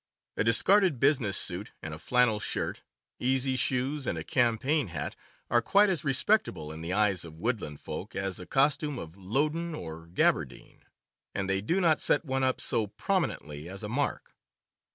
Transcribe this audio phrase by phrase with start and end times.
[0.35, 2.81] A discarded business suit and a flannel shirt,
[3.19, 5.15] easy shoes and a campaign hat,
[5.47, 9.75] are quite as respectable in the eyes of woodland folk as a costume of loden
[9.75, 10.85] or gabardine,
[11.35, 14.35] and they do not set one up so prominently as a mark.